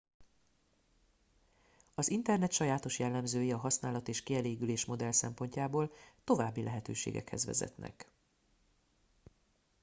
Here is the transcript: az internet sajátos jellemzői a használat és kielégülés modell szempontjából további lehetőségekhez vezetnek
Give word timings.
az 1.95 2.09
internet 2.09 2.51
sajátos 2.51 2.99
jellemzői 2.99 3.51
a 3.51 3.57
használat 3.57 4.07
és 4.07 4.23
kielégülés 4.23 4.85
modell 4.85 5.11
szempontjából 5.11 5.91
további 6.23 6.63
lehetőségekhez 6.63 7.45
vezetnek 7.45 8.11